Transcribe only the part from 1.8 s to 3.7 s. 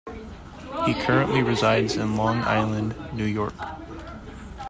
in Long Island, New York.